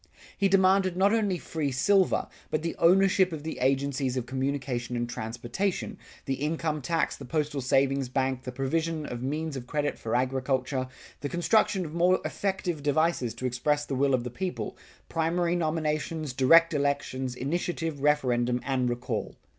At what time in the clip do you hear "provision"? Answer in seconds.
8.51-9.05